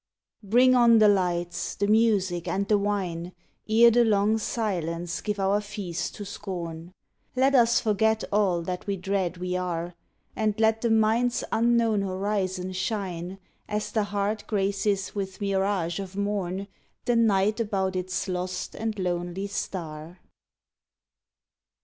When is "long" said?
4.03-4.39